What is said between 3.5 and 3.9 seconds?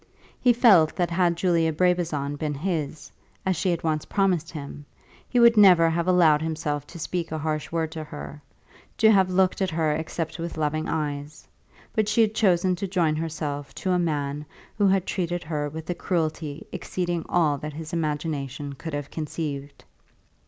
she had